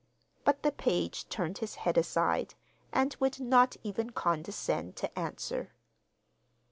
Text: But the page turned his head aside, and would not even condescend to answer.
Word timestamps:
But 0.43 0.63
the 0.63 0.71
page 0.71 1.29
turned 1.29 1.59
his 1.59 1.75
head 1.75 1.95
aside, 1.95 2.55
and 2.91 3.15
would 3.19 3.39
not 3.39 3.77
even 3.83 4.09
condescend 4.09 4.95
to 4.95 5.19
answer. 5.19 5.73